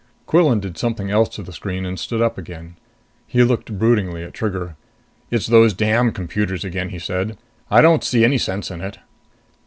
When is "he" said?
3.27-3.43, 6.89-6.97